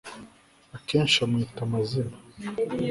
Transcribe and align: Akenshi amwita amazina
Akenshi 0.77 1.17
amwita 1.25 1.59
amazina 1.67 2.17